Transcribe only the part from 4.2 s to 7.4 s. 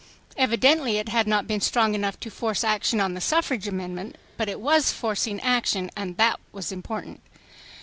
but it was forcing action, and that was important.